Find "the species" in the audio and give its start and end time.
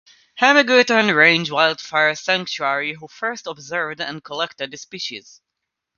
4.71-5.41